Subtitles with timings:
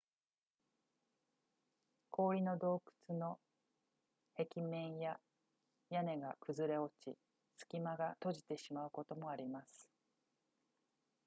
[2.09, 3.37] 氷の洞窟の
[4.35, 5.19] 壁面や
[5.91, 7.15] 屋根が崩れ落ち
[7.59, 9.87] 隙間が閉じてしまうこともあります